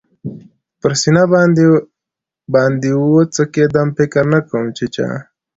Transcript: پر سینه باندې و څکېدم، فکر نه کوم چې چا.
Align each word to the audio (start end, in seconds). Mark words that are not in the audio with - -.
پر 0.79 0.91
سینه 1.01 1.23
باندې 2.53 2.91
و 2.97 3.01
څکېدم، 3.35 3.87
فکر 3.97 4.23
نه 4.33 4.39
کوم 4.49 4.65
چې 4.77 4.85
چا. 4.95 5.07